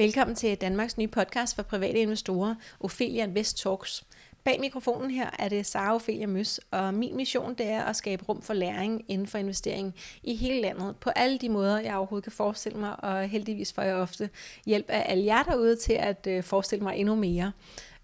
[0.00, 4.06] Velkommen til Danmarks nye podcast for private investorer, Ophelia Invest Talks.
[4.44, 8.24] Bag mikrofonen her er det Sara Ophelia Møs, og min mission det er at skabe
[8.24, 12.24] rum for læring inden for investering i hele landet, på alle de måder, jeg overhovedet
[12.24, 14.30] kan forestille mig, og heldigvis får jeg ofte
[14.66, 17.52] hjælp af alle jer derude til at øh, forestille mig endnu mere.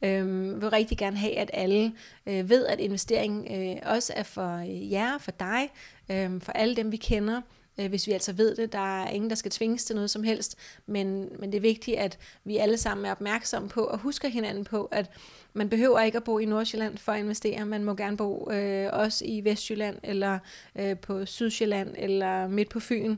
[0.02, 1.92] Øhm, vil rigtig gerne have, at alle
[2.26, 5.70] øh, ved, at investering øh, også er for øh, jer, for dig,
[6.10, 7.40] øh, for alle dem, vi kender,
[7.78, 8.72] øh, hvis vi altså ved det.
[8.72, 10.56] Der er ingen, der skal tvinges til noget som helst,
[10.86, 14.64] men, men det er vigtigt, at vi alle sammen er opmærksomme på og husker hinanden
[14.64, 15.10] på, at
[15.52, 17.66] man behøver ikke at bo i Nordsjælland for at investere.
[17.66, 20.38] Man må gerne bo øh, også i Vestjylland, eller
[20.76, 23.16] øh, på Sydsjælland, eller midt på Fyn.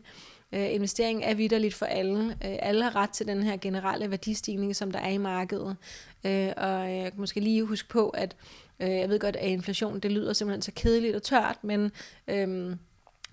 [0.52, 2.24] Øh, investering er vidderligt for alle.
[2.24, 5.76] Øh, alle har ret til den her generelle værdistigning, som der er i markedet.
[6.24, 8.36] Øh, og jeg kan måske lige huske på, at
[8.80, 11.92] øh, jeg ved godt, at inflation det lyder simpelthen så kedeligt og tørt, men
[12.28, 12.76] øh,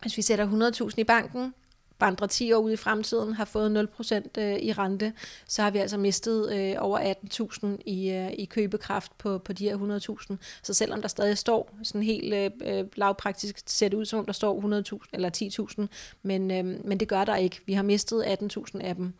[0.01, 1.53] hvis vi sætter 100.000 i banken,
[1.99, 5.13] vandrer 10 år ud i fremtiden, har fået 0% øh, i rente,
[5.47, 7.13] så har vi altså mistet øh, over
[7.63, 9.77] 18.000 i, øh, i købekraft på, på de her
[10.31, 10.35] 100.000.
[10.63, 14.33] Så selvom der stadig står sådan helt øh, øh lavpraktisk set ud, som om der
[14.33, 15.29] står 100.000 eller
[15.81, 15.87] 10.000,
[16.23, 17.61] men, øh, men det gør der ikke.
[17.65, 19.13] Vi har mistet 18.000 af dem.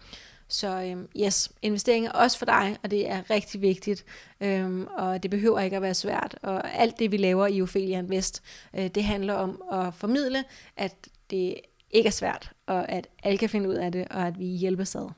[0.48, 4.06] Så øhm, yes, investering er også for dig, og det er rigtig vigtigt,
[4.42, 6.36] øhm, og det behøver ikke at være svært.
[6.42, 10.44] Og alt det, vi laver i Ophelia Invest, øh, det handler om at formidle,
[10.78, 10.96] at
[11.30, 11.56] det
[11.92, 14.96] ikke er svært, og at alle kan finde ud af det, og at vi hjælper
[14.96, 15.10] ad.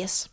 [0.00, 0.30] Yes.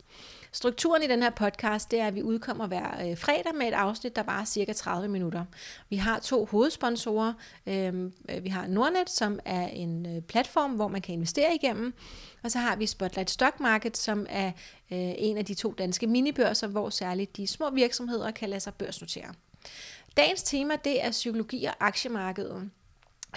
[0.55, 3.73] Strukturen i den her podcast, det er, at vi udkommer hver øh, fredag med et
[3.73, 5.45] afsnit, der bare cirka 30 minutter.
[5.89, 7.33] Vi har to hovedsponsorer.
[7.67, 11.93] Øhm, øh, vi har Nordnet, som er en øh, platform, hvor man kan investere igennem.
[12.43, 14.51] Og så har vi Spotlight Stock Market, som er
[14.89, 19.33] en af de to danske minibørser, hvor særligt de små virksomheder kan lade sig børsnotere.
[20.17, 22.69] Dagens tema, det er psykologi og aktiemarkedet.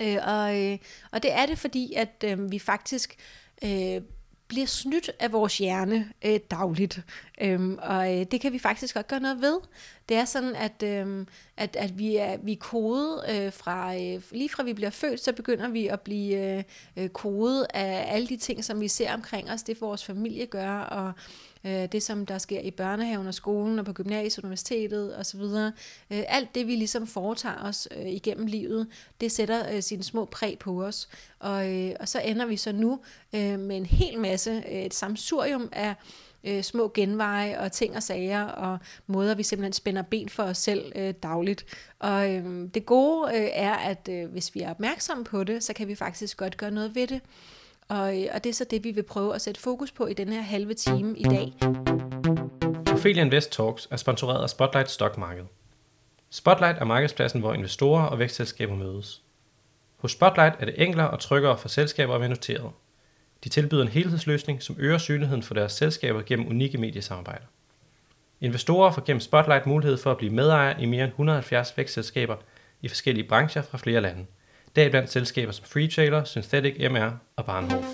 [0.03, 0.79] Øh, og, øh,
[1.11, 3.17] og det er det, fordi at øh, vi faktisk
[3.65, 4.01] øh,
[4.49, 7.01] bliver snydt af vores hjerne øh, dagligt.
[7.41, 9.61] Øhm, og øh, det kan vi faktisk godt gøre noget ved.
[10.09, 14.23] Det er sådan, at, øh, at, at vi er, vi er kodet øh, fra, øh,
[14.33, 16.65] lige fra vi bliver født, så begynder vi at blive øh,
[16.97, 19.63] øh kodet af alle de ting, som vi ser omkring os.
[19.63, 21.13] Det vores familie gør, og
[21.65, 25.41] øh, det som der sker i børnehaven og skolen og på gymnasiet, universitetet osv.
[25.41, 28.87] Øh, alt det vi ligesom foretager os øh, igennem livet,
[29.21, 31.09] det sætter øh, sine små præg på os.
[31.39, 33.01] Og, øh, og så ender vi så nu
[33.33, 35.95] øh, med en hel masse, øh, et samsurium af
[36.45, 40.59] øh, små genveje og ting og sager og måder, vi simpelthen spænder ben for os
[40.59, 41.65] selv øh, dagligt.
[41.99, 45.73] Og øh, det gode øh, er, at øh, hvis vi er opmærksomme på det, så
[45.73, 47.21] kan vi faktisk godt gøre noget ved det.
[47.89, 50.15] Og, øh, og det er så det, vi vil prøve at sætte fokus på i
[50.15, 51.53] den her halve time i dag.
[52.93, 55.47] Ophelia Invest Talks er sponsoreret af Spotlight Stock Market.
[56.31, 59.23] Spotlight er markedspladsen, hvor investorer og vækstselskaber mødes.
[59.97, 62.71] Hos Spotlight er det enklere og tryggere for selskaber at være noteret.
[63.45, 67.47] De tilbyder en helhedsløsning, som øger synligheden for deres selskaber gennem unikke mediesamarbejder.
[68.41, 72.37] Investorer får gennem Spotlight mulighed for at blive medejer i mere end 170 vækstselskaber
[72.83, 74.27] i forskellige brancher fra flere lande–
[74.79, 77.85] deriblandt selskaber som Freetrailer, Synthetic MR og Barnhof.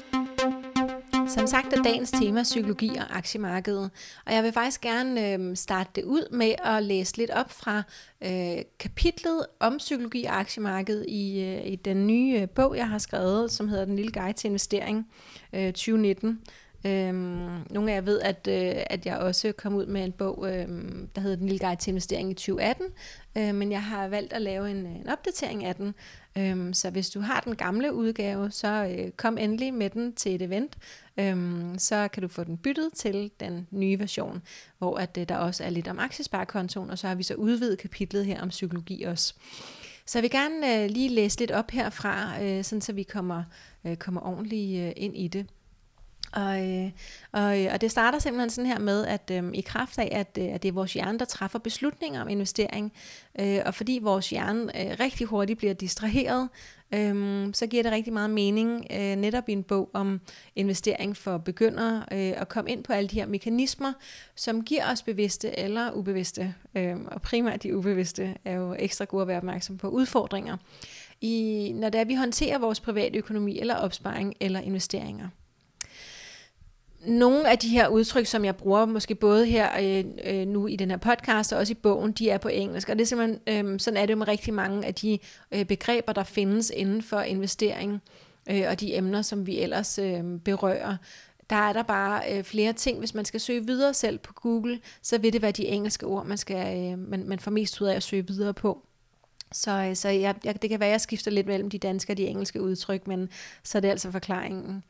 [1.28, 3.91] Som sagt er dagens tema psykologi og aktiemarkedet,
[4.27, 7.83] og jeg vil faktisk gerne øh, starte det ud med at læse lidt op fra
[8.25, 12.99] øh, kapitlet om psykologi og aktiemarkedet i, øh, i den nye øh, bog, jeg har
[12.99, 15.09] skrevet, som hedder Den lille guide til investering
[15.53, 16.41] øh, 2019.
[16.87, 20.47] Øhm, nogle af jer ved, at, øh, at jeg også kom ud med en bog,
[20.49, 20.69] øh,
[21.15, 22.87] der hedder Den lille guide til investering i 2018,
[23.39, 25.94] øh, men jeg har valgt at lave en, øh, en opdatering af den.
[26.39, 30.34] Øhm, så hvis du har den gamle udgave, så øh, kom endelig med den til
[30.34, 30.77] et event.
[31.17, 34.43] Øhm, så kan du få den byttet til den nye version,
[34.78, 37.78] hvor at, øh, der også er lidt om aktiesparekontoen, og så har vi så udvidet
[37.78, 39.34] kapitlet her om psykologi også.
[40.06, 43.44] Så jeg vil gerne øh, lige læse lidt op herfra, øh, sådan så vi kommer,
[43.84, 45.47] øh, kommer ordentligt øh, ind i det.
[46.34, 46.91] Og, øh,
[47.33, 50.39] og, øh, og det starter simpelthen sådan her med, at øh, i kraft af, at,
[50.41, 52.93] øh, at det er vores hjerne, der træffer beslutninger om investering,
[53.41, 56.49] øh, og fordi vores hjerne øh, rigtig hurtigt bliver distraheret,
[56.94, 60.21] øh, så giver det rigtig meget mening øh, netop i en bog om
[60.56, 63.93] investering for begyndere, øh, at komme ind på alle de her mekanismer,
[64.35, 69.23] som giver os bevidste eller ubevidste, øh, og primært de ubevidste er jo ekstra gode
[69.23, 70.56] at være opmærksom på udfordringer,
[71.20, 75.29] i, når det er, at vi håndterer vores private økonomi eller opsparing eller investeringer
[77.06, 80.77] nogle af de her udtryk, som jeg bruger, måske både her øh, øh, nu i
[80.77, 82.89] den her podcast og også i bogen, de er på engelsk.
[82.89, 85.19] Og det er simpelthen, øh, sådan er det med rigtig mange af de
[85.53, 88.03] øh, begreber, der findes inden for investering
[88.51, 90.97] øh, og de emner, som vi ellers øh, berører.
[91.51, 92.99] Der er der bare øh, flere ting.
[92.99, 96.27] Hvis man skal søge videre selv på Google, så vil det være de engelske ord,
[96.27, 98.87] man, skal, øh, man, man får mest ud af at søge videre på.
[99.53, 102.12] Så, øh, så jeg, jeg, det kan være, at jeg skifter lidt mellem de danske
[102.12, 103.29] og de engelske udtryk, men
[103.62, 104.85] så er det altså forklaringen.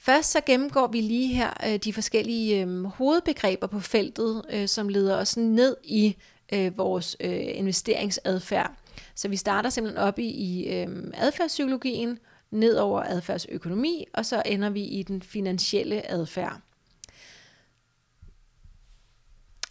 [0.00, 4.88] Først så gennemgår vi lige her øh, de forskellige øh, hovedbegreber på feltet, øh, som
[4.88, 6.16] leder os ned i
[6.52, 8.74] øh, vores øh, investeringsadfærd.
[9.14, 12.18] Så vi starter simpelthen op i, i øh, adfærdspsykologien,
[12.50, 16.60] ned over adfærdsøkonomi, og så ender vi i den finansielle adfærd.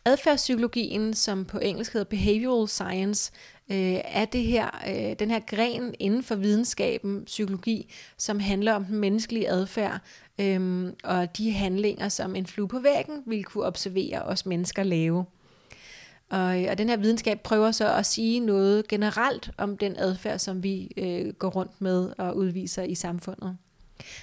[0.06, 3.31] Adfærdspsykologien, som på engelsk hedder behavioral science,
[3.72, 8.86] øh, er det her, øh, den her gren inden for videnskaben, psykologi, som handler om
[8.86, 10.00] den menneskelige adfærd
[10.40, 15.25] øh, og de handlinger, som en flue på væggen vil kunne observere os mennesker lave.
[16.30, 20.40] Og, øh, og den her videnskab prøver så at sige noget generelt om den adfærd,
[20.40, 23.58] som vi øh, går rundt med og udviser i samfundet.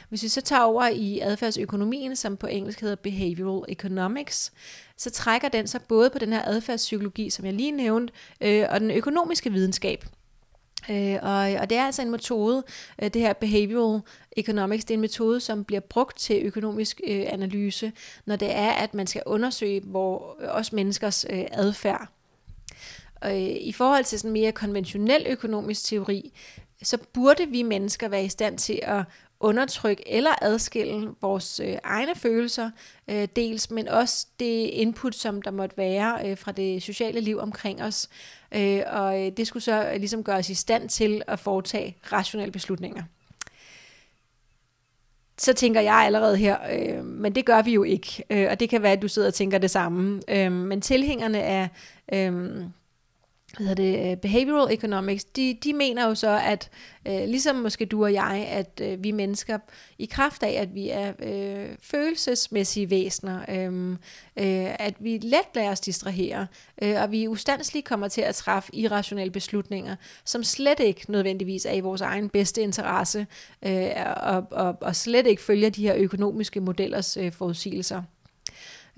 [0.08, 4.52] Hvis vi så tager over i adfærdsøkonomien, som på engelsk hedder behavioral economics,
[4.98, 8.80] så trækker den sig både på den her adfærdspsykologi, som jeg lige nævnte, øh, og
[8.80, 10.04] den økonomiske videnskab.
[10.90, 12.62] Øh, og, og det er altså en metode,
[13.02, 14.00] øh, det her behavioral
[14.36, 17.92] economics, det er en metode, som bliver brugt til økonomisk øh, analyse,
[18.26, 22.08] når det er, at man skal undersøge hvor øh, menneskers øh, adfærd.
[23.20, 26.32] Og, øh, I forhold til sådan mere konventionel økonomisk teori,
[26.82, 29.04] så burde vi mennesker være i stand til at
[29.44, 32.70] undertrykke eller adskille vores øh, egne følelser
[33.08, 37.38] øh, dels, men også det input, som der måtte være øh, fra det sociale liv
[37.38, 38.08] omkring os.
[38.54, 41.96] Øh, og øh, det skulle så øh, ligesom gøre os i stand til at foretage
[42.12, 43.02] rationelle beslutninger.
[45.38, 48.70] Så tænker jeg allerede her, øh, men det gør vi jo ikke, øh, og det
[48.70, 50.20] kan være, at du sidder og tænker det samme.
[50.28, 51.68] Øh, men tilhængerne af...
[52.12, 52.62] Øh,
[53.56, 56.70] hvad hedder det, øh, behavioral economics, de, de mener jo så, at
[57.08, 59.58] øh, ligesom måske du og jeg, at øh, vi mennesker
[59.98, 63.90] i kraft af, at vi er øh, følelsesmæssige væsener, øh,
[64.36, 66.46] øh, at vi let lader os distrahere,
[66.82, 71.72] øh, og vi ustandsligt kommer til at træffe irrationelle beslutninger, som slet ikke nødvendigvis er
[71.72, 73.26] i vores egen bedste interesse,
[73.66, 78.02] øh, og, og, og slet ikke følger de her økonomiske modellers øh, forudsigelser.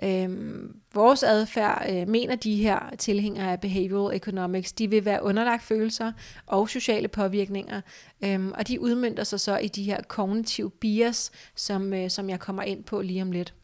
[0.03, 5.63] Øhm, vores adfærd, øh, mener de her tilhængere af behavioral economics, de vil være underlagt
[5.63, 6.13] følelser
[6.47, 7.81] og sociale påvirkninger,
[8.25, 12.41] øhm, og de udmyndter sig så i de her kognitive bias, som, øh, som jeg
[12.41, 13.55] kommer ind på lige om lidt.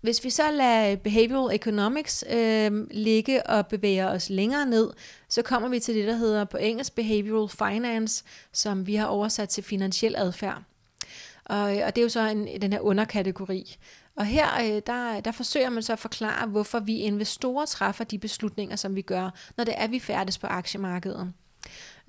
[0.00, 4.90] Hvis vi så lader behavioral economics øh, ligge og bevæger os længere ned,
[5.28, 9.48] så kommer vi til det, der hedder på engelsk behavioral finance, som vi har oversat
[9.48, 10.62] til finansiel adfærd.
[11.44, 13.76] Og, og det er jo så en, den her underkategori.
[14.16, 18.18] Og her øh, der, der forsøger man så at forklare, hvorfor vi investorer træffer de
[18.18, 21.32] beslutninger, som vi gør, når det er, vi færdes på aktiemarkedet.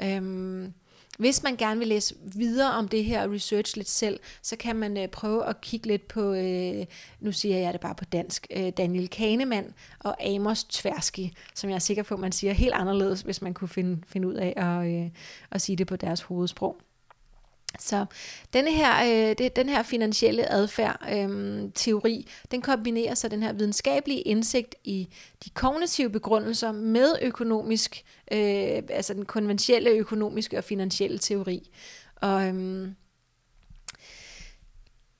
[0.02, 0.74] Øhm,
[1.18, 4.98] hvis man gerne vil læse videre om det her research lidt selv, så kan man
[4.98, 6.86] øh, prøve at kigge lidt på, øh,
[7.20, 11.76] nu siger jeg det bare på dansk, øh, Daniel Kahneman og Amos Tversky, som jeg
[11.76, 14.88] er sikker på, man siger helt anderledes, hvis man kunne finde, finde ud af at,
[14.88, 15.10] øh,
[15.52, 16.82] at sige det på deres hovedsprog.
[17.80, 18.06] Så
[18.54, 23.54] denne her, øh, det, den her finansielle adfærd øh, teori, den kombinerer så den her
[23.54, 25.08] videnskabelige indsigt i
[25.46, 31.70] de kognitive begrundelser med økonomisk, øh, altså den konventionelle økonomiske og finansielle teori.
[32.16, 32.88] Og øh,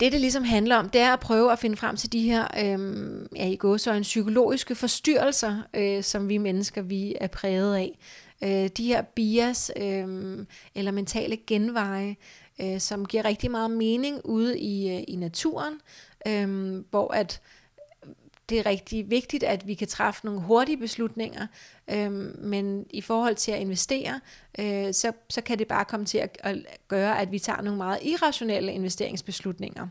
[0.02, 2.48] det, det ligesom handler om, det er at prøve at finde frem til de her,
[2.64, 7.76] øh, ja, i gåsøjne, så en psykologiske forstyrrelser, øh, som vi mennesker vi er præget
[7.76, 8.00] af.
[8.44, 10.38] Øh, de her bias øh,
[10.76, 12.16] eller mentale genveje,
[12.60, 15.82] øh, som giver rigtig meget mening ude i, øh, i naturen,
[16.28, 17.42] øh, hvor at
[18.52, 21.48] det er rigtig vigtigt, at vi kan træffe nogle hurtige beslutninger,
[21.88, 22.12] øh,
[22.44, 24.20] men i forhold til at investere,
[24.60, 27.78] øh, så, så kan det bare komme til at, at gøre, at vi tager nogle
[27.78, 29.88] meget irrationelle investeringsbeslutninger.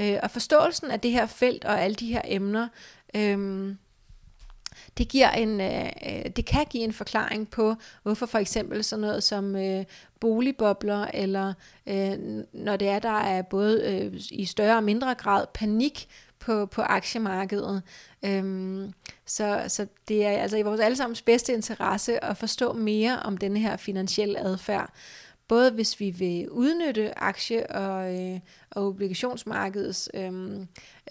[0.00, 2.68] Øh, og forståelsen af det her felt og alle de her emner,
[3.14, 3.74] øh,
[4.98, 9.00] det, giver en, øh, øh, det kan give en forklaring på, hvorfor for eksempel sådan
[9.00, 9.84] noget som øh,
[10.20, 11.54] boligbobler, eller
[11.86, 12.18] øh,
[12.52, 16.08] når det er, der er både øh, i større og mindre grad panik
[16.38, 17.82] på, på aktiemarkedet.
[18.24, 18.92] Øhm,
[19.26, 23.60] så, så det er altså i vores allesammens bedste interesse at forstå mere om denne
[23.60, 24.92] her finansielle adfærd.
[25.50, 28.40] Både hvis vi vil udnytte aktie- og, øh,
[28.70, 30.60] og obligationsmarkedets, øh,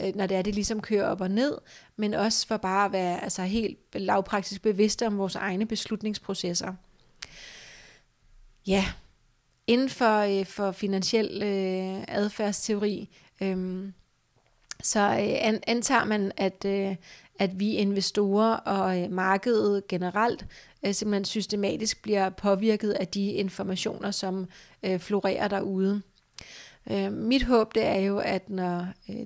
[0.01, 1.57] øh, når det er, det ligesom kører op og ned,
[1.95, 6.73] men også for bare at være altså, helt lavpraktisk bevidste om vores egne beslutningsprocesser.
[8.67, 8.85] Ja,
[9.67, 13.09] inden for, øh, for finansiel øh, adfærdsteori,
[13.41, 13.87] øh,
[14.83, 16.95] så øh, antager man, at, øh,
[17.39, 20.45] at vi investorer og øh, markedet generelt
[20.85, 24.47] øh, simpelthen systematisk bliver påvirket af de informationer, som
[24.83, 26.01] øh, florerer derude.
[26.91, 29.25] Øh, mit håb det er jo, at når øh,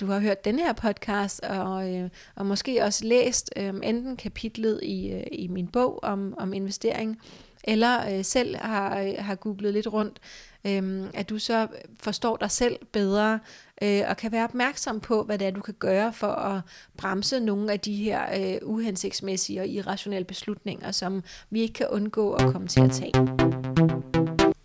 [0.00, 4.80] du har hørt den her podcast, og, øh, og måske også læst øh, enten kapitlet
[4.82, 7.20] i, øh, i min bog om, om investering,
[7.64, 10.18] eller øh, selv har, øh, har googlet lidt rundt,
[10.66, 11.66] øh, at du så
[12.00, 13.38] forstår dig selv bedre,
[13.82, 16.60] øh, og kan være opmærksom på, hvad det er, du kan gøre for at
[16.96, 22.32] bremse nogle af de her øh, uhensigtsmæssige og irrationelle beslutninger, som vi ikke kan undgå
[22.32, 23.12] at komme til at tage.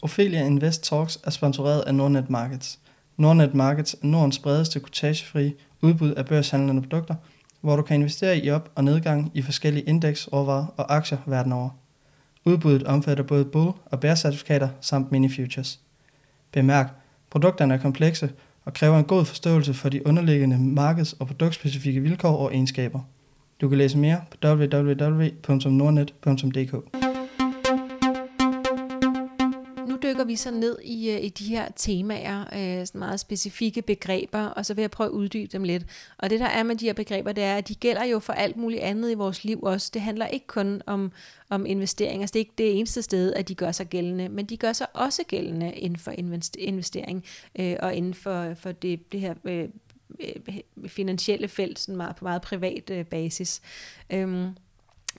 [0.01, 2.79] Ophelia Invest Talks er sponsoreret af Nordnet Markets.
[3.17, 7.15] Nordnet Markets er Nordens bredeste kutagefri udbud af børshandlende produkter,
[7.61, 11.51] hvor du kan investere i op- og nedgang i forskellige indeks, råvarer og aktier verden
[11.51, 11.69] over.
[12.47, 15.79] Udbuddet omfatter både bull- og bear-certifikater samt mini-futures.
[16.51, 16.93] Bemærk,
[17.29, 18.29] produkterne er komplekse
[18.65, 22.99] og kræver en god forståelse for de underliggende markeds- og produktspecifikke vilkår og egenskaber.
[23.61, 27.06] Du kan læse mere på www.nordnet.dk
[30.07, 34.45] dykker vi så ned i, øh, i de her temaer, øh, sådan meget specifikke begreber,
[34.45, 35.83] og så vil jeg prøve at uddybe dem lidt.
[36.17, 38.33] Og det der er med de her begreber, det er, at de gælder jo for
[38.33, 39.91] alt muligt andet i vores liv også.
[39.93, 41.11] Det handler ikke kun om,
[41.49, 42.21] om investeringer.
[42.21, 44.73] Altså, det er ikke det eneste sted, at de gør sig gældende, men de gør
[44.73, 46.13] sig også gældende inden for
[46.57, 47.23] investering
[47.59, 49.69] øh, og inden for, for det, det her øh,
[50.19, 53.61] øh, finansielle felt sådan meget, på meget privat øh, basis.
[54.09, 54.47] Øhm,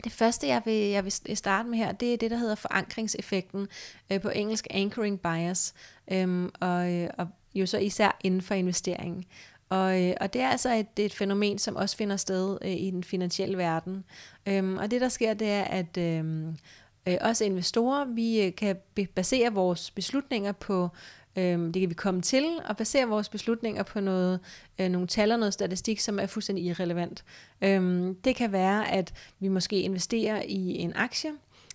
[0.04, 3.68] det første, jeg vil, jeg vil starte med her, det er det, der hedder forankringseffekten,
[4.12, 5.74] øh, på engelsk anchoring bias,
[6.12, 9.24] øhm, øh, og, og jo så især inden for investeringen.
[9.68, 12.58] Og, øh, og det er altså et, det er et fænomen, som også finder sted
[12.62, 14.04] øh, i den finansielle verden.
[14.46, 16.54] Øhm, og det, der sker, det er, at øhm, øh,
[17.06, 18.76] øh, også investorer, vi øh, kan
[19.14, 20.88] basere vores beslutninger på
[21.36, 24.40] Øhm, det kan vi komme til og basere vores beslutninger på noget,
[24.78, 27.24] øh, nogle tal og noget statistik, som er fuldstændig irrelevant.
[27.62, 31.30] Øhm, det kan være, at vi måske investerer i en aktie,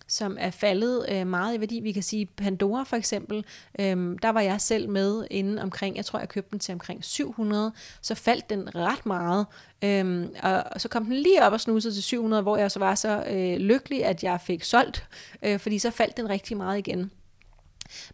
[0.06, 1.80] som er faldet øh, meget i værdi.
[1.80, 3.44] Vi kan sige Pandora for eksempel,
[3.78, 7.04] øhm, der var jeg selv med inden omkring, jeg tror jeg købte den til omkring
[7.04, 9.46] 700, så faldt den ret meget,
[9.84, 12.78] øhm, og, og så kom den lige op og snusede til 700, hvor jeg så
[12.78, 15.06] var så øh, lykkelig, at jeg fik solgt,
[15.42, 17.10] øh, fordi så faldt den rigtig meget igen.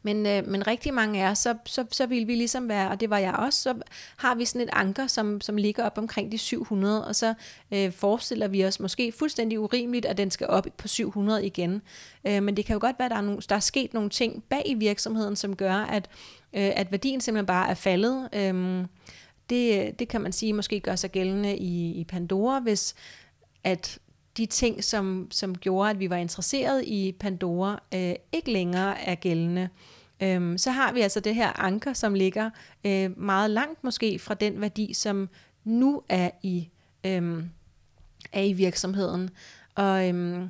[0.02, 3.00] Men, øh, men rigtig mange af os, så, så, så vil vi ligesom være, og
[3.00, 3.74] det var jeg også, så
[4.16, 7.34] har vi sådan et anker, som, som ligger op omkring de 700, og så
[7.72, 11.82] øh, forestiller vi os måske fuldstændig urimeligt, at den skal op på 700 igen.
[12.26, 14.10] Øh, men det kan jo godt være, at der er, nogle, der er sket nogle
[14.10, 16.08] ting bag i virksomheden, som gør, at,
[16.52, 18.28] øh, at værdien simpelthen bare er faldet.
[18.32, 18.84] Øh,
[19.50, 22.94] det, det kan man sige måske gør sig gældende i, i Pandora, hvis
[23.64, 23.98] at
[24.36, 29.14] de ting, som, som gjorde, at vi var interesseret i Pandora, øh, ikke længere er
[29.14, 29.68] gældende.
[30.22, 32.50] Øhm, så har vi altså det her anker, som ligger
[32.84, 35.28] øh, meget langt måske fra den værdi, som
[35.64, 36.68] nu er i,
[37.04, 37.44] øh,
[38.32, 39.30] er i virksomheden.
[39.74, 40.48] Og øh,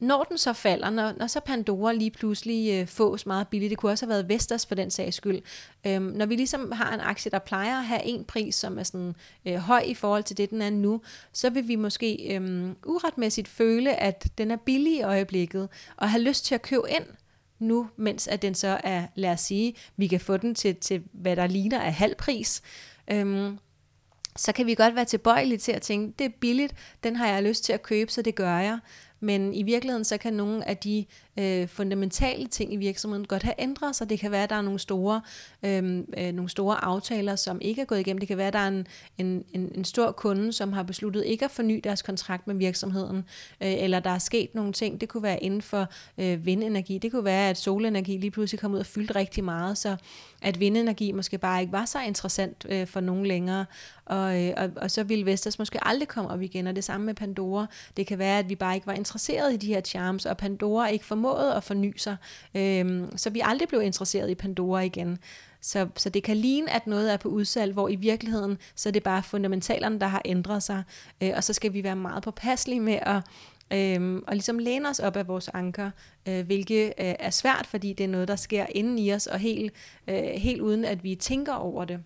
[0.00, 3.78] når den så falder, når, når så Pandora lige pludselig øh, fås meget billigt, det
[3.78, 5.42] kunne også have været Vestas for den sags skyld,
[5.86, 8.82] øhm, når vi ligesom har en aktie, der plejer at have en pris, som er
[8.82, 9.14] sådan
[9.46, 11.00] øh, høj i forhold til det, den er nu,
[11.32, 16.22] så vil vi måske øh, uretmæssigt føle, at den er billig i øjeblikket, og have
[16.22, 17.04] lyst til at købe ind
[17.58, 21.02] nu, mens at den så er, lad os sige, vi kan få den til, til
[21.12, 22.62] hvad der ligner af halv pris.
[23.10, 23.58] Øhm,
[24.36, 27.42] så kan vi godt være tilbøjelige til at tænke, det er billigt, den har jeg
[27.42, 28.78] lyst til at købe, så det gør jeg.
[29.20, 31.04] Men i virkeligheden så kan nogle af de
[31.38, 34.10] øh, fundamentale ting i virksomheden godt have ændret sig.
[34.10, 35.20] Det kan være, at der er nogle store,
[35.62, 38.18] øh, øh, nogle store aftaler, som ikke er gået igennem.
[38.18, 38.86] Det kan være, at der er en,
[39.18, 43.16] en, en, en stor kunde, som har besluttet ikke at forny deres kontrakt med virksomheden,
[43.60, 45.00] øh, eller der er sket nogle ting.
[45.00, 45.86] Det kunne være inden for
[46.18, 46.98] øh, vindenergi.
[46.98, 49.96] Det kunne være, at solenergi lige pludselig kom ud og fyldte rigtig meget, så
[50.42, 53.66] at vindenergi måske bare ikke var så interessant øh, for nogen længere.
[54.06, 57.06] Og, øh, og, og så ville Vestas måske aldrig komme op igen, og det samme
[57.06, 57.66] med Pandora.
[57.96, 60.88] Det kan være, at vi bare ikke var interesseret i de her charms, og Pandora
[60.88, 62.16] ikke formået at forny sig,
[62.54, 65.18] øh, så vi aldrig blev interesseret i Pandora igen.
[65.60, 68.92] Så, så det kan ligne, at noget er på udsalg, hvor i virkeligheden, så er
[68.92, 70.82] det bare fundamentalerne, der har ændret sig,
[71.22, 73.22] øh, og så skal vi være meget påpasselige med at
[73.72, 75.90] Øhm, og ligesom læne os op af vores anker,
[76.28, 79.38] øh, hvilket øh, er svært, fordi det er noget, der sker inden i os, og
[79.38, 79.72] helt,
[80.08, 82.00] øh, helt uden at vi tænker over det.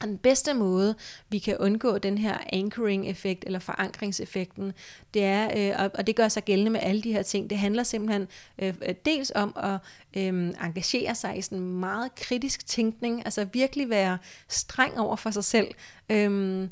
[0.00, 0.94] Og den bedste måde,
[1.28, 4.72] vi kan undgå den her anchoring-effekt eller forankringseffekten,
[5.14, 7.82] det er, øh, og det gør sig gældende med alle de her ting, det handler
[7.82, 8.74] simpelthen øh,
[9.04, 9.78] dels om at
[10.16, 15.44] øh, engagere sig i sådan meget kritisk tænkning, altså virkelig være streng over for sig
[15.44, 15.68] selv,
[16.08, 16.68] øh,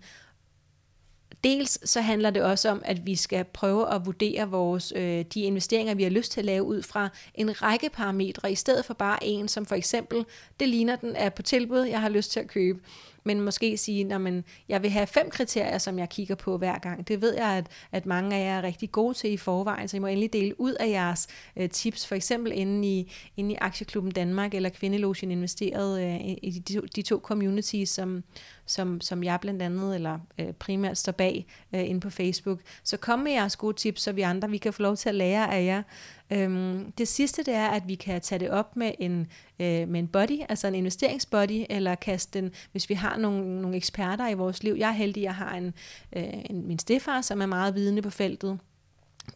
[1.44, 5.40] Dels så handler det også om, at vi skal prøve at vurdere vores, øh, de
[5.40, 8.94] investeringer, vi har lyst til at lave ud fra en række parametre, i stedet for
[8.94, 10.24] bare en, som for eksempel,
[10.60, 12.80] det ligner den er på tilbud, jeg har lyst til at købe
[13.24, 17.08] men måske sige, at jeg vil have fem kriterier, som jeg kigger på hver gang.
[17.08, 19.96] Det ved jeg, at, at mange af jer er rigtig gode til i forvejen, så
[19.96, 23.56] I må endelig dele ud af jeres øh, tips, for eksempel inde i, inde i
[23.60, 28.24] Aktieklubben Danmark eller Kvindelogen investeret øh, i de, de to communities, som,
[28.66, 32.60] som, som jeg blandt andet eller øh, primært står bag øh, inde på Facebook.
[32.82, 35.14] Så kom med jeres gode tips, så vi andre vi kan få lov til at
[35.14, 35.82] lære af jer.
[36.32, 39.26] Øhm, det sidste det er, at vi kan tage det op med en,
[39.60, 43.76] øh, med en body, altså en investeringsbody, eller kaste den, hvis vi har nogle, nogle
[43.76, 44.74] eksperter i vores liv.
[44.78, 45.74] Jeg er heldig, jeg har en,
[46.16, 48.58] øh, en, min stefar, som er meget vidende på feltet,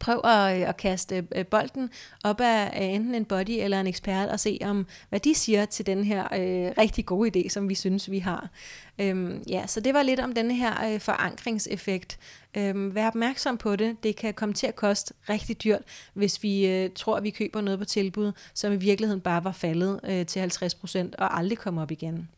[0.01, 1.91] Prøv at, øh, at kaste øh, bolden
[2.25, 5.65] op af, af enten en body eller en ekspert og se om, hvad de siger
[5.65, 8.51] til den her øh, rigtig gode idé, som vi synes, vi har.
[8.99, 12.19] Øhm, ja, så det var lidt om den her øh, forankringseffekt.
[12.57, 14.03] Øhm, vær opmærksom på det.
[14.03, 15.83] Det kan komme til at koste rigtig dyrt,
[16.15, 19.53] hvis vi øh, tror, at vi køber noget på tilbud, som i virkeligheden bare var
[19.53, 22.29] faldet øh, til 50% og aldrig kommer op igen.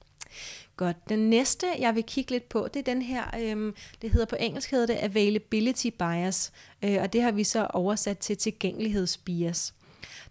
[0.79, 1.09] Godt.
[1.09, 4.37] Den næste, jeg vil kigge lidt på, det er den her, øhm, det hedder på
[4.41, 9.75] engelsk hedder det availability bias, øh, og det har vi så oversat til tilgængelighedsbias.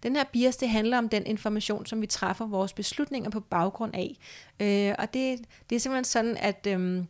[0.02, 3.94] Den her bias, det handler om den information, som vi træffer vores beslutninger på baggrund
[3.94, 4.16] af.
[4.60, 5.38] Øh, og det,
[5.70, 7.06] det er simpelthen sådan, at øhm,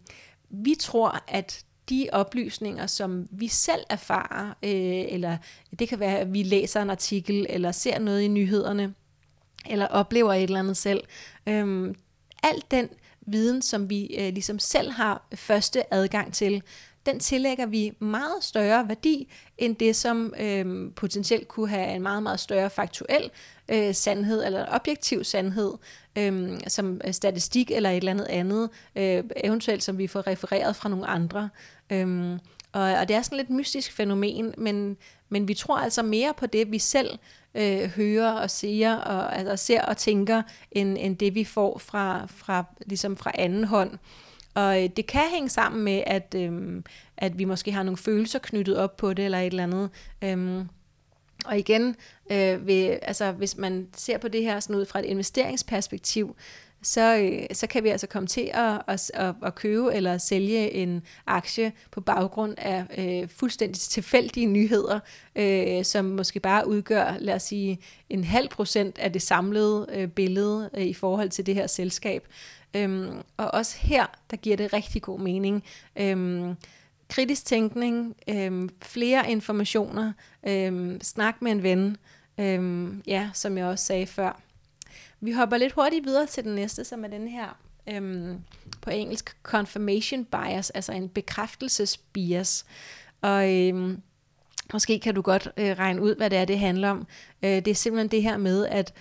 [0.50, 5.36] vi tror, at de oplysninger, som vi selv erfarer, øh, eller
[5.78, 8.94] det kan være, at vi læser en artikel, eller ser noget i nyhederne,
[9.66, 11.04] eller oplever et eller andet selv,
[11.46, 11.94] øh,
[12.42, 12.88] alt den
[13.28, 16.62] viden, som vi øh, ligesom selv har første adgang til,
[17.06, 22.22] den tillægger vi meget større værdi end det, som øh, potentielt kunne have en meget,
[22.22, 23.30] meget større faktuel
[23.68, 25.72] øh, sandhed eller en objektiv sandhed,
[26.18, 30.76] øhm, øh, som statistik eller et eller andet andet, øh, eventuelt som vi får refereret
[30.76, 31.48] fra nogle andre.
[31.90, 32.38] Øh,
[32.72, 34.96] og, og det er sådan lidt mystisk fænomen, men,
[35.28, 37.18] men vi tror altså mere på det, vi selv
[37.58, 42.26] øh, hører og siger og altså, ser og tænker, end, end det vi får fra,
[42.26, 43.98] fra, ligesom fra anden hånd.
[44.54, 46.82] Og øh, det kan hænge sammen med, at, øh,
[47.16, 49.90] at vi måske har nogle følelser knyttet op på det, eller et eller andet.
[50.24, 50.64] Øh,
[51.44, 51.96] og igen,
[52.32, 56.36] øh, ved, altså, hvis man ser på det her sådan ud fra et investeringsperspektiv,
[56.82, 60.70] så, øh, så kan vi altså komme til at, at, at, at købe eller sælge
[60.72, 65.00] en aktie på baggrund af øh, fuldstændig tilfældige nyheder,
[65.36, 67.78] øh, som måske bare udgør, lad os sige,
[68.10, 72.26] en halv procent af det samlede øh, billede øh, i forhold til det her selskab.
[72.74, 75.64] Øhm, og også her, der giver det rigtig god mening.
[75.96, 76.54] Øhm,
[77.08, 80.12] kritisk tænkning, øhm, flere informationer,
[80.48, 81.96] øhm, snak med en ven,
[82.40, 84.40] øhm, ja, som jeg også sagde før.
[85.20, 88.38] Vi hopper lidt hurtigt videre til den næste, som er den her øhm,
[88.80, 92.64] på engelsk confirmation bias, altså en bekræftelsesbias.
[93.20, 94.02] Og øhm,
[94.72, 97.06] måske kan du godt øh, regne ud, hvad det er, det handler om.
[97.42, 98.94] Øh, det er simpelthen det her med, at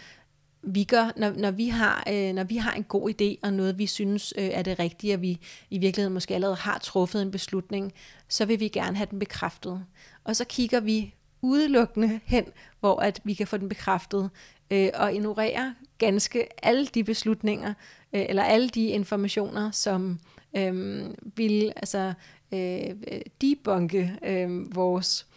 [0.61, 3.77] vi gør, når, når, vi har, øh, når vi har en god idé og noget,
[3.77, 7.31] vi synes øh, er det rigtige, og vi i virkeligheden måske allerede har truffet en
[7.31, 7.93] beslutning,
[8.27, 9.85] så vil vi gerne have den bekræftet.
[10.23, 12.45] Og så kigger vi udelukkende hen,
[12.79, 14.29] hvor at vi kan få den bekræftet,
[14.71, 17.73] øh, og ignorere ganske alle de beslutninger,
[18.13, 20.19] øh, eller alle de informationer, som
[20.57, 22.13] øh, vil altså,
[22.51, 22.95] øh,
[23.41, 25.27] debunke øh, vores,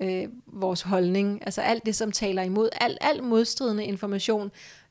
[0.00, 1.42] øh, vores holdning.
[1.42, 4.50] Altså alt det, som taler imod, al, al modstridende information,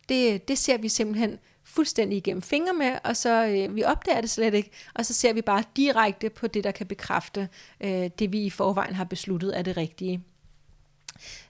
[0.09, 4.29] det, det ser vi simpelthen fuldstændig igennem fingre med, og så øh, vi opdager det
[4.29, 7.49] slet ikke, og så ser vi bare direkte på det, der kan bekræfte
[7.81, 10.23] øh, det, vi i forvejen har besluttet er det rigtige.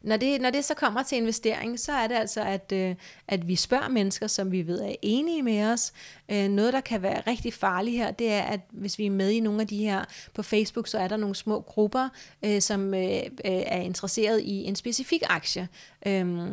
[0.01, 2.95] Når det, når det så kommer til investering, så er det altså, at, øh,
[3.27, 5.93] at vi spørger mennesker, som vi ved er enige med os.
[6.29, 9.29] Øh, noget, der kan være rigtig farligt her, det er, at hvis vi er med
[9.29, 12.09] i nogle af de her på Facebook, så er der nogle små grupper,
[12.45, 15.67] øh, som øh, øh er interesseret i en specifik aktie.
[16.05, 16.47] Øh,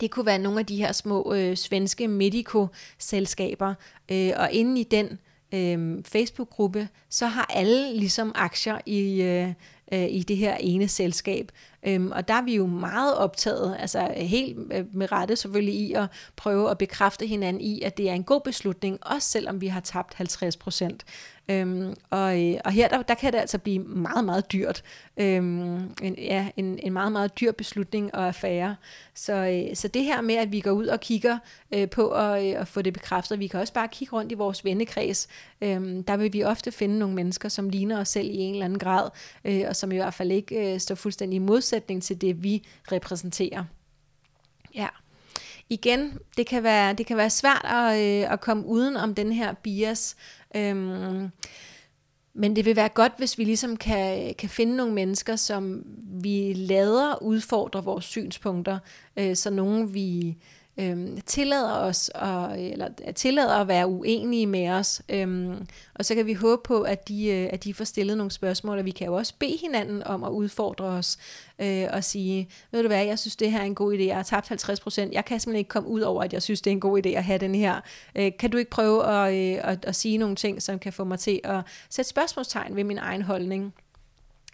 [0.00, 3.74] det kunne være nogle af de her små øh, svenske medico-selskaber,
[4.08, 5.18] øh, og inde i den
[5.54, 9.52] øh, Facebook-gruppe, så har alle ligesom aktier i, øh,
[9.92, 11.52] øh, i det her ene selskab.
[11.82, 15.92] Øhm, og der er vi jo meget optaget, altså helt øh, med rette selvfølgelig i
[15.92, 19.66] at prøve at bekræfte hinanden i, at det er en god beslutning, også selvom vi
[19.66, 21.04] har tabt 50 procent.
[21.50, 24.82] Øhm, og, øh, og her der, der kan det altså blive meget, meget dyrt.
[25.16, 28.76] Øhm, en, ja, en, en meget, meget dyr beslutning og affære.
[29.14, 31.38] Så, øh, så det her med, at vi går ud og kigger
[31.74, 34.34] øh, på at, øh, at få det bekræftet, vi kan også bare kigge rundt i
[34.34, 35.28] vores vennekreds.
[35.60, 38.64] Øhm, der vil vi ofte finde nogle mennesker, som ligner os selv i en eller
[38.64, 39.10] anden grad,
[39.44, 42.66] øh, og som i hvert fald ikke øh, står fuldstændig i modsætning til det, vi
[42.92, 43.64] repræsenterer.
[44.74, 44.88] Ja.
[45.68, 49.32] Igen, det kan være, det kan være svært at, øh, at komme uden om den
[49.32, 50.16] her bias.
[50.56, 51.28] Øhm,
[52.34, 55.82] men det vil være godt, hvis vi ligesom kan, kan finde nogle mennesker, som
[56.22, 58.78] vi lader udfordre vores synspunkter,
[59.16, 60.36] øh, så nogen vi
[60.78, 65.02] øhm, tillader os at, eller øh, tillader at være uenige med os.
[65.08, 68.30] Øhm, og så kan vi håbe på, at de, øh, at de får stillet nogle
[68.30, 71.18] spørgsmål, og vi kan jo også bede hinanden om at udfordre os
[71.58, 74.16] øh, og sige, ved du hvad, jeg synes det her er en god idé, jeg
[74.16, 76.70] har tabt 50 procent, jeg kan simpelthen ikke komme ud over, at jeg synes det
[76.70, 77.80] er en god idé at have den her.
[78.14, 81.04] Øh, kan du ikke prøve at, øh, at, at sige nogle ting, som kan få
[81.04, 81.60] mig til at
[81.90, 83.74] sætte spørgsmålstegn ved min egen holdning?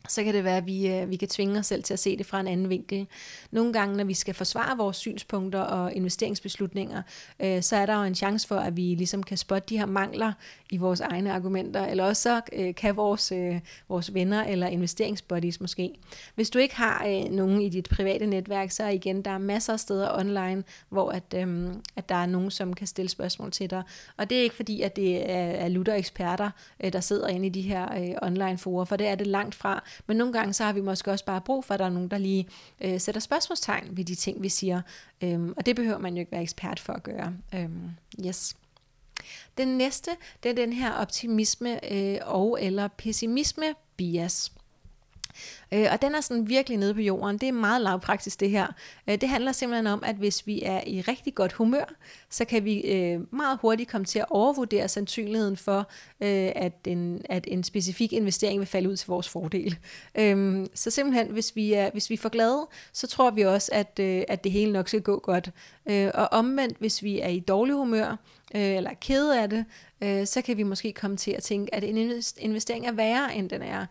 [0.08, 2.16] Så kan det være, at vi, øh, vi kan tvinge os selv til at se
[2.16, 3.06] det fra en anden vinkel.
[3.50, 7.02] Nogle gange, når vi skal forsvare vores synspunkter og investeringsbeslutninger,
[7.40, 9.86] øh, så er der jo en chance for, at vi ligesom kan spotte de her
[9.86, 10.32] mangler
[10.70, 15.60] i vores egne argumenter, eller også så øh, kan vores, øh, vores venner eller investeringsbuddies
[15.60, 15.94] måske.
[16.34, 19.72] Hvis du ikke har øh, nogen i dit private netværk, så igen, der er masser
[19.72, 23.70] af steder online, hvor at, øh, at der er nogen, som kan stille spørgsmål til
[23.70, 23.82] dig.
[24.16, 26.50] Og det er ikke fordi, at det er, er lutter eksperter,
[26.84, 29.54] øh, der sidder inde i de her øh, online forer, for det er det langt
[29.54, 29.84] fra.
[30.06, 32.08] Men nogle gange så har vi måske også bare brug for, at der er nogen,
[32.08, 32.48] der lige
[32.80, 34.82] øh, sætter spørgsmålstegn ved de ting, vi siger.
[35.22, 37.34] Øhm, og det behøver man jo ikke være ekspert for at gøre.
[37.54, 37.90] Øhm,
[38.26, 38.56] yes.
[39.58, 40.10] Den næste,
[40.42, 43.64] det er den her optimisme øh, og eller pessimisme
[43.96, 44.52] bias.
[45.72, 47.38] Øh, og den er sådan virkelig nede på jorden.
[47.38, 48.66] Det er meget lavpraktisk det her.
[49.08, 51.94] Øh, det handler simpelthen om, at hvis vi er i rigtig godt humør,
[52.30, 55.78] så kan vi øh, meget hurtigt komme til at overvurdere sandsynligheden for,
[56.20, 59.78] øh, at, en, at en specifik investering vil falde ud til vores fordel.
[60.14, 63.70] Øh, så simpelthen, hvis vi, er, hvis vi er for glade, så tror vi også,
[63.72, 65.50] at, øh, at det hele nok skal gå godt.
[65.86, 68.16] Øh, og omvendt, hvis vi er i dårlig humør,
[68.54, 69.64] øh, eller er kede af det,
[70.04, 73.50] øh, så kan vi måske komme til at tænke, at en investering er værre, end
[73.50, 73.86] den er.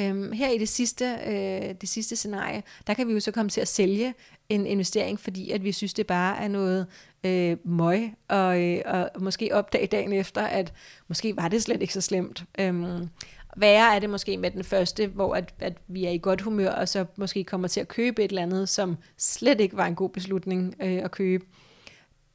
[0.00, 3.50] Øhm, her i det sidste øh, det sidste scenarie, der kan vi jo så komme
[3.50, 4.14] til at sælge
[4.48, 6.86] en investering, fordi at vi synes, det bare er noget
[7.24, 10.72] øh, møg, og, øh, og måske opdage dagen efter, at
[11.08, 12.44] måske var det slet ikke så slemt.
[12.58, 13.08] Øhm,
[13.56, 16.70] værre er det måske med den første, hvor at, at vi er i godt humør,
[16.70, 19.94] og så måske kommer til at købe et eller andet, som slet ikke var en
[19.94, 21.44] god beslutning øh, at købe.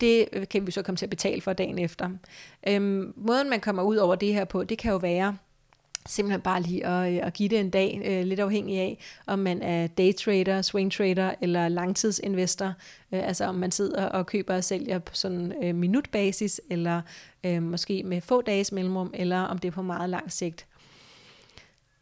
[0.01, 2.09] Det øh, kan vi så komme til at betale for dagen efter.
[2.67, 5.37] Øhm, måden man kommer ud over det her på, det kan jo være,
[6.05, 9.39] simpelthen bare lige at, øh, at give det en dag, øh, lidt afhængig af, om
[9.39, 12.73] man er daytrader, swingtrader eller langtidsinvestor,
[13.11, 17.01] øh, altså om man sidder og køber og sælger på sådan øh, minutbasis, eller
[17.43, 20.65] øh, måske med få dages mellemrum, eller om det er på meget lang sigt.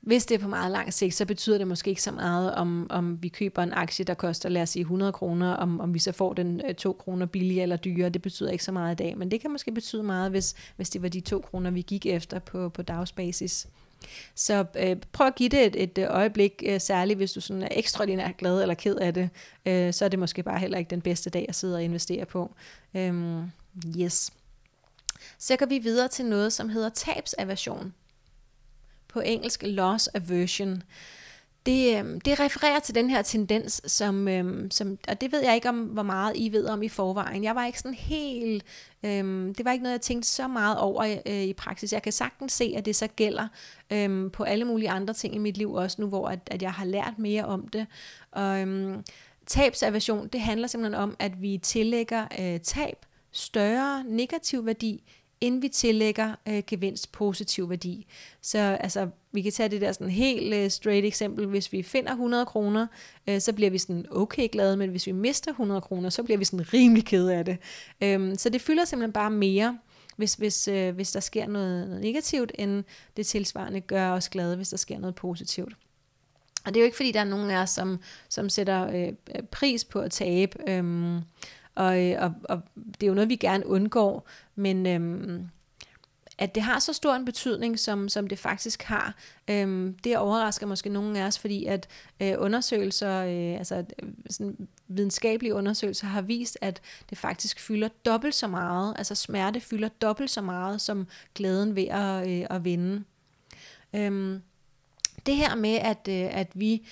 [0.02, 2.88] Hvis det er på meget lang sigt, så betyder det måske ikke så meget, om,
[2.90, 6.00] om vi køber en aktie, der koster, lad os sige, 100 kroner, om, om vi
[6.00, 8.10] så får den øh, 2 kroner billigere eller dyrere.
[8.10, 10.90] Det betyder ikke så meget i dag, men det kan måske betyde meget, hvis, hvis
[10.90, 13.68] det var de 2 kroner, vi gik efter på, på dagsbasis.
[14.36, 17.64] Så øh, prøv at give det et, et øh, øjeblik, øh, særligt hvis du sådan
[17.64, 19.30] er ekstraordinært glad eller ked af det,
[19.66, 22.26] øh, så er det måske bare heller ikke den bedste dag at sidde og investere
[22.26, 22.56] på.
[22.94, 23.52] Øhm,
[24.00, 24.32] yes.
[25.38, 27.94] Så går vi videre til noget, som hedder tabsaversion.
[29.14, 30.84] På engelsk loss aversion
[31.66, 35.56] det, øhm, det refererer til den her tendens, som, øhm, som, og det ved jeg
[35.56, 37.44] ikke om, hvor meget I ved om i forvejen.
[37.44, 38.64] Jeg var ikke sådan helt,
[39.04, 41.94] øhm, det var ikke noget, jeg tænkte så meget over øh, i praksis.
[41.94, 43.48] Jeg kan sagtens se, at det så gælder
[43.92, 46.72] øhm, på alle mulige andre ting i mit liv også nu, hvor at, at jeg
[46.72, 47.88] har lært mere om det.
[48.32, 49.04] Og øhm,
[49.48, 55.04] tabsaversion, det handler simpelthen om, at vi tillægger øh, tab større negativ værdi,
[55.42, 58.08] inden vi tillægger øh, gevinst positiv værdi.
[58.42, 61.46] Så altså, vi kan tage det der sådan helt øh, straight eksempel.
[61.46, 62.88] Hvis vi finder 100 kroner,
[63.28, 66.38] øh, så bliver vi sådan okay glade, men hvis vi mister 100 kroner, så bliver
[66.38, 67.58] vi sådan rimelig kede af det.
[68.04, 69.78] Øhm, så det fylder simpelthen bare mere,
[70.16, 72.84] hvis, hvis, øh, hvis der sker noget, noget negativt, end
[73.18, 75.74] det tilsvarende gør os glade, hvis der sker noget positivt.
[76.66, 78.00] Og det er jo ikke fordi, der er nogen af os, som,
[78.30, 80.70] som sætter øh, pris på at tabe.
[80.70, 81.20] Øhm,
[81.76, 85.48] og, øh, og, og det er jo noget, vi gerne undgår, men øhm,
[86.38, 89.16] at det har så stor en betydning, som, som det faktisk har,
[89.50, 91.88] øhm, det overrasker måske nogen af os, fordi at
[92.22, 93.86] øh, undersøgelser, øh, altså
[94.30, 99.88] sådan videnskabelige undersøgelser har vist, at det faktisk fylder dobbelt så meget, altså smerte fylder
[99.88, 103.04] dobbelt så meget, som glæden ved at, øh, at vinde.
[103.96, 104.42] Øhm,
[105.26, 106.88] det her med, at, øh, at vi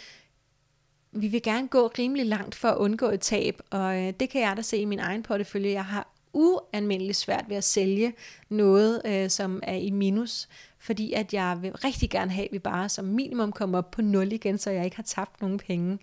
[1.11, 4.41] vi vil gerne gå rimelig langt for at undgå et tab, og øh, det kan
[4.41, 5.71] jeg da se i min egen portefølje.
[5.71, 8.13] Jeg har ualmindeligt svært ved at sælge
[8.49, 12.59] noget, øh, som er i minus, fordi at jeg vil rigtig gerne have, at vi
[12.59, 15.99] bare som minimum kommer op på nul igen, så jeg ikke har tabt nogen penge.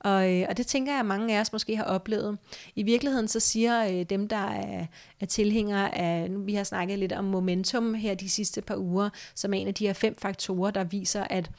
[0.00, 2.38] Og, øh, og det tænker jeg, at mange af os måske har oplevet.
[2.76, 4.86] I virkeligheden så siger øh, dem, der er,
[5.20, 9.10] er tilhængere af, nu vi har snakket lidt om momentum her de sidste par uger,
[9.34, 11.50] som er en af de her fem faktorer, der viser, at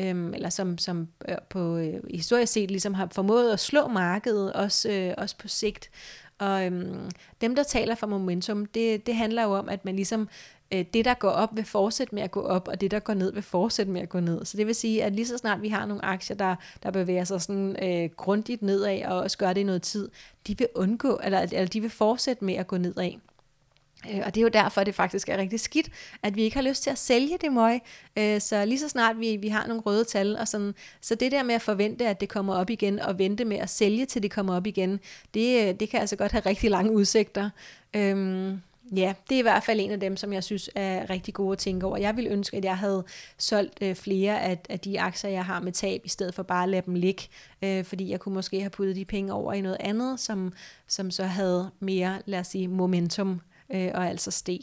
[0.00, 4.52] øhm, eller som, som øh, på øh, historisk set ligesom har formået at slå markedet,
[4.52, 5.90] også, øh, også på sigt.
[6.38, 10.28] Og øhm, dem, der taler for momentum, det, det handler jo om, at man ligesom,
[10.72, 13.14] øh, det der går op vil fortsætte med at gå op, og det der går
[13.14, 14.44] ned vil fortsætte med at gå ned.
[14.44, 17.24] Så det vil sige, at lige så snart vi har nogle aktier, der, der bevæger
[17.24, 20.10] sig sådan øh, grundigt nedad, og også gør det i noget tid,
[20.46, 23.12] de vil undgå, eller, eller de vil fortsætte med at gå nedad.
[24.12, 25.88] Øh, og det er jo derfor, at det faktisk er rigtig skidt,
[26.22, 27.80] at vi ikke har lyst til at sælge det møg.
[28.16, 31.32] Øh, så lige så snart vi, vi har nogle røde tal, og sådan, så det
[31.32, 34.22] der med at forvente, at det kommer op igen, og vente med at sælge, til
[34.22, 35.00] det kommer op igen,
[35.34, 37.50] det, øh, det kan altså godt have rigtig lange udsigter.
[37.96, 38.60] Øhm,
[38.96, 41.52] ja, det er i hvert fald en af dem, som jeg synes er rigtig gode
[41.52, 41.96] at tænke over.
[41.96, 43.04] Jeg ville ønske, at jeg havde
[43.38, 46.62] solgt øh, flere af, af de aktier, jeg har med tab, i stedet for bare
[46.62, 47.22] at lade dem ligge,
[47.62, 50.52] øh, fordi jeg kunne måske have puttet de penge over i noget andet, som,
[50.86, 53.40] som så havde mere, lad os sige, momentum
[53.74, 54.60] øh, og altså steg.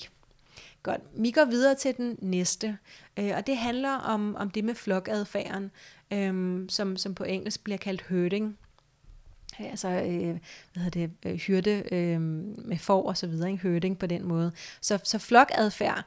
[0.84, 2.78] Godt, vi går videre til den næste,
[3.17, 5.71] øh, og det handler om, om det med flokadfærden,
[6.13, 8.58] øh, som, som på engelsk bliver kaldt herding
[9.60, 10.38] øh, altså øh,
[10.74, 13.69] hvad hedder det, øh, hyrde øh, med får og så videre, ikke?
[13.69, 14.52] herding på den måde.
[14.82, 16.06] Så, så flokadfærd.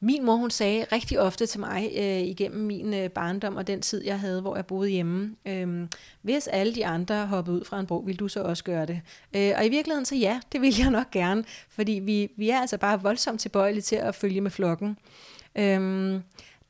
[0.00, 3.82] Min mor, hun sagde rigtig ofte til mig øh, igennem min øh, barndom og den
[3.82, 5.86] tid, jeg havde, hvor jeg boede hjemme, øh,
[6.22, 9.00] hvis alle de andre hoppede ud fra en bro, vil du så også gøre det?
[9.36, 12.60] Øh, og i virkeligheden så ja, det vil jeg nok gerne, fordi vi, vi er
[12.60, 14.98] altså bare voldsomt tilbøjelige til at følge med flokken.
[15.56, 16.20] Øh,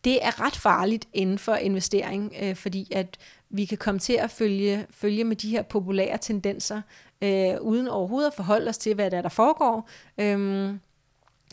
[0.04, 3.18] det er ret farligt inden for investering, øh, fordi at
[3.50, 6.82] vi kan komme til at følge, følge med de her populære tendenser,
[7.22, 9.88] øh, uden overhovedet at forholde os til, hvad der, er, der foregår.
[10.18, 10.74] Øh,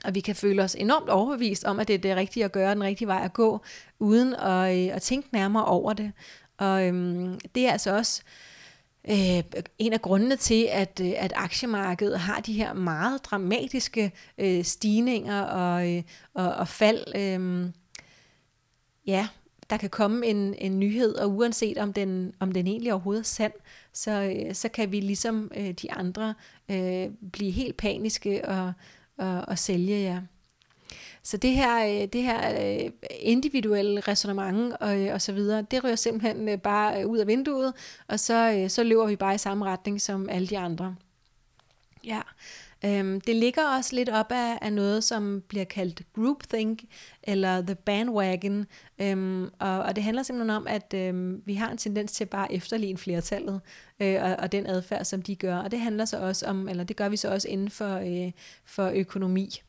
[0.03, 2.73] og vi kan føle os enormt overbevist om, at det er det rigtige at gøre,
[2.73, 3.61] den rigtige vej at gå,
[3.99, 6.11] uden at, øh, at tænke nærmere over det.
[6.57, 8.21] Og øhm, det er altså også
[9.09, 9.43] øh,
[9.79, 15.41] en af grundene til, at, øh, at aktiemarkedet har de her meget dramatiske øh, stigninger
[15.41, 16.03] og, øh,
[16.33, 17.15] og, og fald.
[17.15, 17.69] Øh,
[19.07, 19.27] ja,
[19.69, 23.25] der kan komme en, en nyhed, og uanset om den, om den egentlig overhovedet er
[23.25, 23.53] sand,
[23.93, 26.33] så, øh, så kan vi ligesom øh, de andre
[26.71, 28.73] øh, blive helt paniske og,
[29.17, 30.13] og, og sælge jer.
[30.13, 30.19] Ja.
[31.23, 35.83] Så det her, øh, det her øh, individuelle resonemang og, øh, og så videre, det
[35.83, 37.73] ryger simpelthen bare ud af vinduet,
[38.07, 40.95] og så, så løber vi bare i samme retning som alle de andre.
[42.03, 42.21] Ja,
[42.85, 46.83] Øhm, det ligger også lidt op af, af noget, som bliver kaldt groupthink,
[47.23, 48.65] eller the bandwagon,
[49.01, 52.53] øhm, og, og det handler simpelthen om, at øhm, vi har en tendens til bare
[52.53, 53.61] efterligne flertallet,
[53.99, 56.83] øh, og, og den adfærd, som de gør, og det handler så også om, eller
[56.83, 58.31] det gør vi så også inden for, øh,
[58.65, 59.61] for økonomi.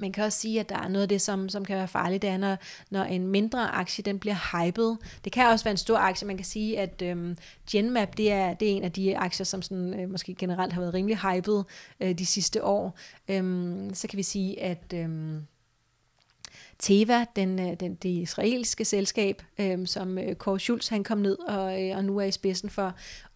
[0.00, 2.22] Man kan også sige, at der er noget af det, som, som kan være farligt,
[2.22, 2.56] det er, når,
[2.90, 4.96] når en mindre aktie den bliver hyped.
[5.24, 6.26] Det kan også være en stor aktie.
[6.26, 7.36] Man kan sige, at øhm,
[7.70, 10.80] Genmap det er, det er en af de aktier, som sådan, øh, måske generelt har
[10.80, 11.62] været rimelig hyped
[12.00, 12.98] øh, de sidste år.
[13.28, 14.92] Øhm, så kan vi sige, at...
[14.94, 15.46] Øhm,
[16.78, 21.38] Teva, den, øh, den, det israelske selskab, øhm, som øh, Kåre Schultz han kom ned
[21.38, 22.94] og, øh, og nu er i spidsen for,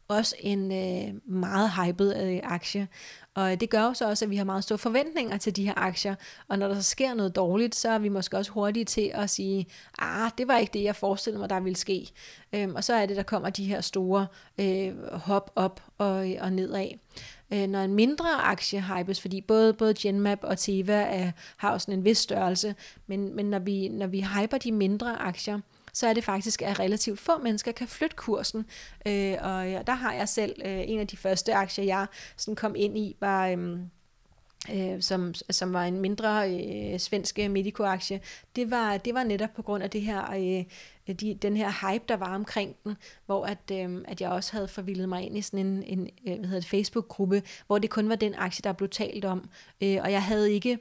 [0.08, 2.88] også en øh, meget hyped øh, aktie.
[3.34, 5.72] Og det gør jo så også, at vi har meget store forventninger til de her
[5.76, 6.14] aktier.
[6.48, 9.30] Og når der så sker noget dårligt, så er vi måske også hurtige til at
[9.30, 9.66] sige,
[9.98, 12.08] ah, det var ikke det, jeg forestillede mig, der ville ske.
[12.52, 14.26] Øhm, og så er det, der kommer de her store
[14.58, 16.88] øh, hop op og, og nedad.
[17.52, 21.90] Øh, når en mindre aktie hypes, fordi både, både Genmap og Teva er, har også
[21.90, 22.74] en vis størrelse,
[23.06, 25.60] men, men når, vi, når vi hyper de mindre aktier,
[25.94, 28.66] så er det faktisk, at relativt få mennesker kan flytte kursen.
[29.06, 32.74] Øh, og der har jeg selv øh, en af de første aktier, jeg sådan kom
[32.76, 33.48] ind i, var...
[33.48, 33.78] Øh,
[34.72, 38.20] øh, som, som var en mindre øh, svensk øh, Medico-aktie,
[38.56, 40.64] det var, det var netop på grund af det her, øh,
[41.14, 44.68] de, den her hype, der var omkring den, hvor at, øh, at jeg også havde
[44.68, 48.08] forvildet mig ind i sådan en, en øh, hvad hedder det, Facebook-gruppe, hvor det kun
[48.08, 49.48] var den aktie, der blev talt om,
[49.82, 50.78] øh, og jeg havde ikke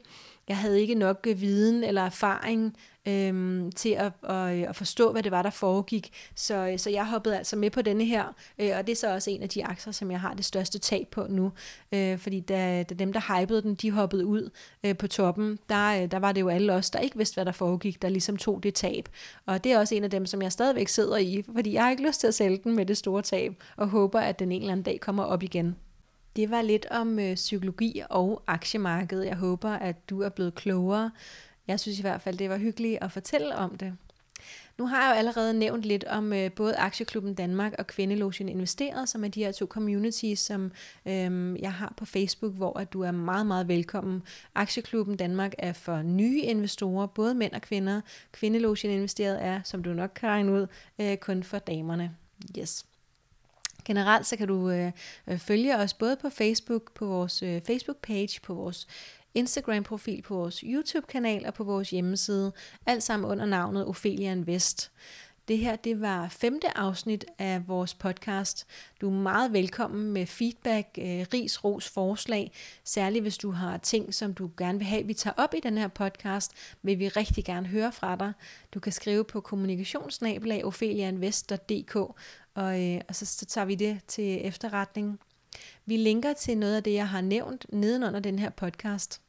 [0.48, 5.12] jeg havde ikke nok øh, viden eller erfaring øhm, til at, at, øh, at forstå,
[5.12, 6.10] hvad det var, der foregik.
[6.36, 9.14] Så, øh, så jeg hoppede altså med på denne her, øh, og det er så
[9.14, 11.52] også en af de aktier, som jeg har det største tab på nu.
[11.92, 14.50] Øh, fordi da, da dem, der hypede den, de hoppede ud
[14.84, 17.46] øh, på toppen, der, øh, der var det jo alle os, der ikke vidste, hvad
[17.46, 19.10] der foregik, der ligesom tog det tab.
[19.46, 21.92] Og det er også en af dem, som jeg stadigvæk sidder i, fordi jeg har
[21.92, 24.62] ikke lyst til at sælge den med det store tab, og håber, at den en
[24.62, 25.76] eller anden dag kommer op igen.
[26.36, 29.26] Det var lidt om øh, psykologi og aktiemarkedet.
[29.26, 31.12] Jeg håber, at du er blevet klogere.
[31.68, 33.98] Jeg synes i hvert fald, det var hyggeligt at fortælle om det.
[34.78, 39.10] Nu har jeg jo allerede nævnt lidt om øh, både Aktieklubben Danmark og Kvindelogen Investeret,
[39.10, 40.72] som er de her to communities, som
[41.06, 44.24] øh, jeg har på Facebook, hvor at du er meget, meget velkommen.
[44.56, 48.02] Aktieklubben Danmark er for nye investorer, både mænd og kvinder.
[48.32, 50.68] Kvindelogen Investeret er, som du nok kan regne ud,
[51.00, 52.16] øh, kun for damerne.
[52.60, 52.86] Yes.
[53.86, 54.92] Generelt så kan du øh,
[55.28, 58.88] øh, følge os både på Facebook, på vores øh, Facebook-page, på vores
[59.36, 62.52] Instagram-profil, på vores YouTube-kanal og på vores hjemmeside.
[62.86, 64.92] Alt sammen under navnet Ophelia Invest.
[65.48, 68.68] Det her, det var femte afsnit af vores podcast.
[69.02, 72.52] Du er meget velkommen med feedback, øh, ris, ros, forslag.
[72.84, 75.78] Særligt hvis du har ting, som du gerne vil have, vi tager op i den
[75.78, 78.34] her podcast, vil vi rigtig gerne høre fra dig.
[78.74, 81.96] Du kan skrive på kommunikationsnabelag opheliainvest.dk,
[82.56, 85.20] og, øh, og så, så tager vi det til efterretning.
[85.86, 89.23] Vi linker til noget af det, jeg har nævnt nedenunder den her podcast.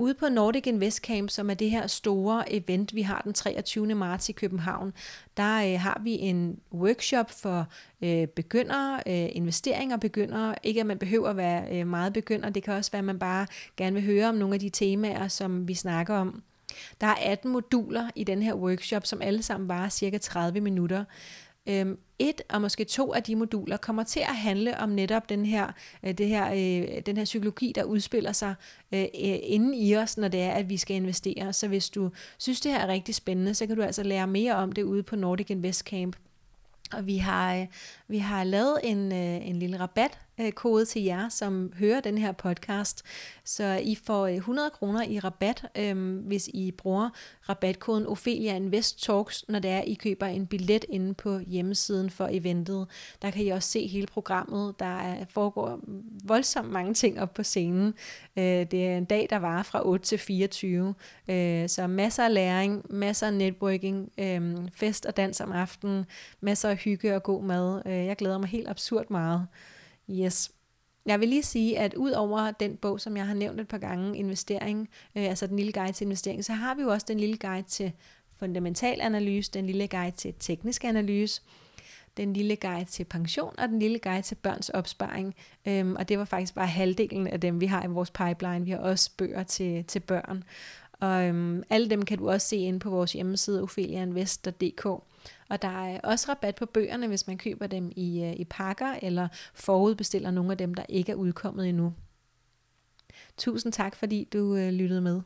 [0.00, 3.94] Ude på Nordic Invest Camp, som er det her store event, vi har den 23.
[3.94, 4.92] marts i København,
[5.36, 7.66] der øh, har vi en workshop for
[8.02, 10.54] øh, begyndere, øh, investeringer begyndere.
[10.62, 13.18] Ikke at man behøver at være øh, meget begynder, det kan også være, at man
[13.18, 16.42] bare gerne vil høre om nogle af de temaer, som vi snakker om.
[17.00, 21.04] Der er 18 moduler i den her workshop, som alle sammen varer cirka 30 minutter.
[21.68, 25.46] Øhm, et og måske to af de moduler kommer til at handle om netop den
[25.46, 28.54] her, øh, det her, øh, den her psykologi, der udspiller sig
[28.94, 31.52] øh, øh inden i os, når det er, at vi skal investere.
[31.52, 34.54] Så hvis du synes, det her er rigtig spændende, så kan du altså lære mere
[34.54, 36.16] om det ude på Nordic Invest Camp.
[36.92, 37.66] Og vi har, øh,
[38.08, 42.18] vi har lavet en, øh, en lille rabat Øh, kode til jer, som hører den
[42.18, 43.02] her podcast.
[43.44, 47.10] Så I får øh, 100 kroner i rabat, øh, hvis I bruger
[47.48, 52.28] rabatkoden Ophelia Invest Talks, når det er, I køber en billet inde på hjemmesiden for
[52.30, 52.86] eventet.
[53.22, 54.74] Der kan I også se hele programmet.
[54.78, 55.80] Der er, foregår
[56.24, 57.94] voldsomt mange ting op på scenen.
[58.36, 60.94] Øh, det er en dag, der varer fra 8 til 24.
[61.28, 66.06] Øh, så masser af læring, masser af networking, øh, fest og dans om aftenen,
[66.40, 67.82] masser af hygge og god mad.
[67.86, 69.46] Øh, jeg glæder mig helt absurd meget.
[70.10, 70.50] Yes.
[71.06, 73.78] Jeg vil lige sige, at ud over den bog, som jeg har nævnt et par
[73.78, 77.20] gange, investering, øh, altså den lille guide til investering, så har vi jo også den
[77.20, 77.92] lille guide til
[78.36, 81.42] fundamental analyse, den lille guide til teknisk analyse,
[82.16, 85.34] den lille guide til pension og den lille guide til børns opsparing.
[85.66, 88.64] Øhm, og det var faktisk bare halvdelen af dem, vi har i vores pipeline.
[88.64, 90.44] Vi har også bøger til, til børn.
[90.92, 94.86] Og øhm, alle dem kan du også se inde på vores hjemmeside opheliainvest.dk.
[95.50, 98.94] Og der er også rabat på bøgerne, hvis man køber dem i, øh, i pakker,
[99.02, 101.94] eller forudbestiller nogle af dem, der ikke er udkommet endnu.
[103.36, 105.20] Tusind tak, fordi du øh, lyttede med.